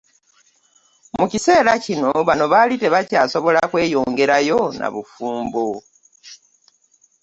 Mu 1.17 1.25
kiseera 1.31 1.71
kino, 1.85 2.09
bano 2.27 2.45
baali 2.53 2.75
tebakyasobola 2.81 3.61
kweyongerayo 3.71 4.59
na 4.79 4.87
bufumbo 4.93 5.67